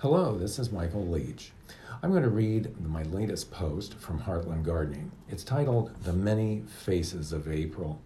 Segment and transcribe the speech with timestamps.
[0.00, 1.52] Hello, this is Michael Leach.
[2.02, 5.12] I'm going to read my latest post from Heartland Gardening.
[5.28, 8.00] It's titled The Many Faces of April.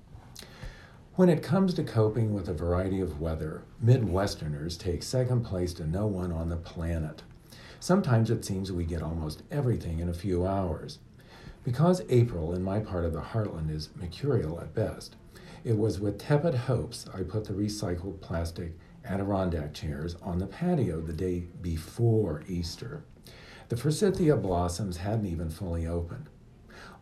[1.14, 5.86] When it comes to coping with a variety of weather, Midwesterners take second place to
[5.86, 7.22] no one on the planet.
[7.78, 10.98] Sometimes it seems we get almost everything in a few hours.
[11.62, 15.14] Because April in my part of the heartland is mercurial at best,
[15.62, 18.72] it was with tepid hopes I put the recycled plastic
[19.04, 23.04] Adirondack chairs on the patio the day before Easter.
[23.68, 26.26] The forsythia blossoms hadn't even fully opened.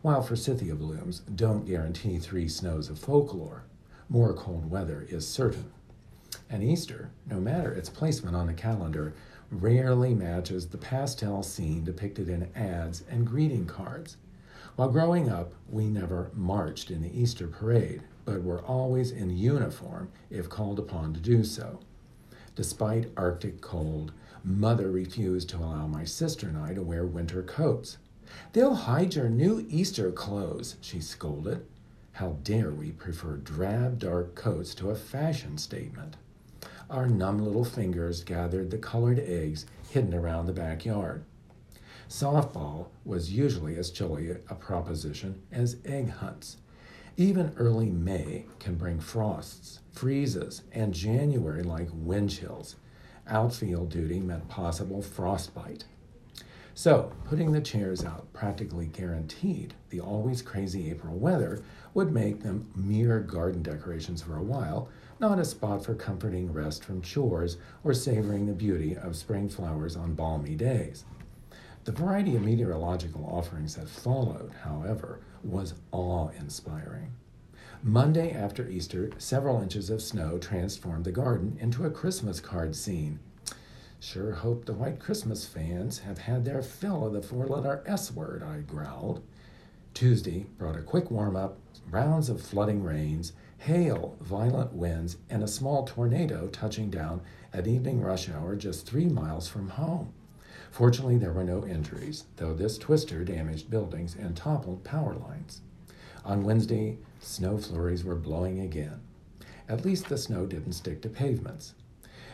[0.01, 3.63] While forsythia blooms don't guarantee three snows of folklore,
[4.09, 5.71] more cold weather is certain.
[6.49, 9.13] And Easter, no matter its placement on the calendar,
[9.49, 14.17] rarely matches the pastel scene depicted in ads and greeting cards.
[14.75, 20.09] While growing up, we never marched in the Easter parade, but were always in uniform
[20.29, 21.79] if called upon to do so.
[22.55, 24.11] Despite Arctic cold,
[24.43, 27.97] Mother refused to allow my sister and I to wear winter coats.
[28.51, 31.65] They'll hide your new Easter clothes, she scolded.
[32.13, 36.15] How dare we prefer drab, dark coats to a fashion statement?
[36.89, 41.23] Our numb little fingers gathered the colored eggs hidden around the backyard.
[42.07, 46.57] Softball was usually as chilly a proposition as egg hunts.
[47.15, 52.75] Even early May can bring frosts, freezes, and January like wind chills.
[53.27, 55.85] Outfield duty meant possible frostbite.
[56.73, 61.61] So, putting the chairs out practically guaranteed the always crazy April weather
[61.93, 64.89] would make them mere garden decorations for a while,
[65.19, 69.95] not a spot for comforting rest from chores or savoring the beauty of spring flowers
[69.95, 71.05] on balmy days.
[71.85, 77.11] The variety of meteorological offerings that followed, however, was awe inspiring.
[77.81, 83.19] Monday after Easter, several inches of snow transformed the garden into a Christmas card scene.
[83.99, 88.11] Sure hope the White Christmas fans have had their fill of the four letter S
[88.13, 89.21] word, I growled.
[89.93, 91.57] Tuesday brought a quick warm up,
[91.89, 97.99] rounds of flooding rains, hail, violent winds, and a small tornado touching down at evening
[97.99, 100.13] rush hour just three miles from home.
[100.73, 105.61] Fortunately, there were no injuries, though this twister damaged buildings and toppled power lines.
[106.25, 108.99] On Wednesday, snow flurries were blowing again.
[109.69, 111.75] At least the snow didn't stick to pavements.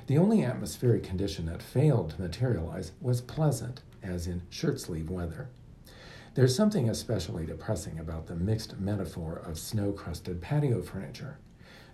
[0.07, 5.49] The only atmospheric condition that failed to materialize was pleasant, as in shirt sleeve weather.
[6.35, 11.39] There's something especially depressing about the mixed metaphor of snow crusted patio furniture.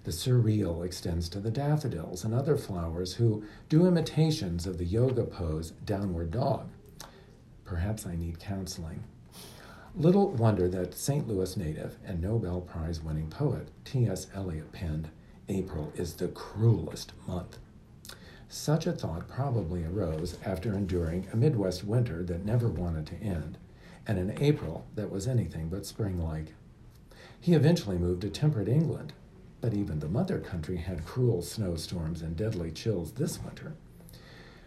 [0.05, 5.23] The surreal extends to the daffodils and other flowers who do imitations of the yoga
[5.23, 6.69] pose downward dog.
[7.63, 9.03] Perhaps I need counseling.
[9.95, 11.27] Little wonder that St.
[11.27, 14.27] Louis native and Nobel Prize winning poet T.S.
[14.35, 15.09] Eliot penned,
[15.49, 17.57] April is the cruelest month.
[18.47, 23.57] Such a thought probably arose after enduring a Midwest winter that never wanted to end,
[24.05, 26.53] and an April that was anything but spring like.
[27.41, 29.13] He eventually moved to temperate England
[29.65, 33.73] but even the mother country had cruel snowstorms and deadly chills this winter.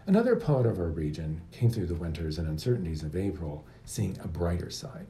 [0.05, 4.27] Another poet of our region came through the winters and uncertainties of April, seeing a
[4.27, 5.07] brighter side.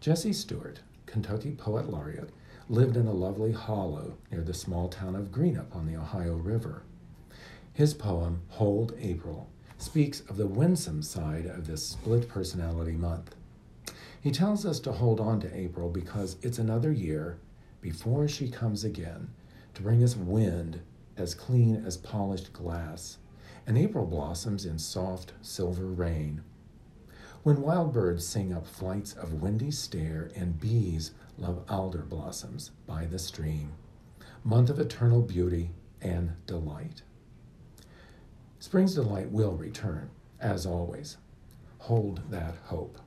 [0.00, 2.30] Jesse Stuart, Kentucky Poet Laureate,
[2.70, 6.84] lived in a lovely hollow near the small town of Greenup on the Ohio River.
[7.74, 13.34] His poem, Hold April, speaks of the winsome side of this split personality month.
[14.22, 17.36] He tells us to hold on to April because it's another year
[17.80, 19.28] before she comes again
[19.74, 20.80] to bring us wind
[21.16, 23.18] as clean as polished glass,
[23.66, 26.42] and April blossoms in soft silver rain.
[27.42, 33.06] When wild birds sing up flights of windy stair and bees love alder blossoms by
[33.06, 33.72] the stream,
[34.44, 37.02] month of eternal beauty and delight.
[38.58, 40.10] Spring's delight will return,
[40.40, 41.16] as always.
[41.78, 42.98] Hold that hope.